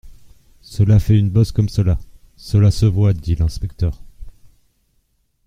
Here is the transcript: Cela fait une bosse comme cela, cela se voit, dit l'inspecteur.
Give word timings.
Cela 0.63 0.97
fait 0.97 1.19
une 1.19 1.29
bosse 1.29 1.51
comme 1.51 1.69
cela, 1.69 1.99
cela 2.35 2.71
se 2.71 2.87
voit, 2.87 3.13
dit 3.13 3.35
l'inspecteur. 3.35 4.01